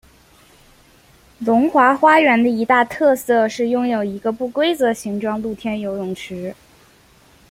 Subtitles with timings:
[1.37, 6.55] 龙华花园的一大特色是拥有一个不规则形状露天游泳池。